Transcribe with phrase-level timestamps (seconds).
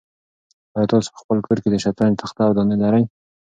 [0.75, 3.03] آیا تاسو په خپل کور کې د شطرنج تخته او دانې لرئ؟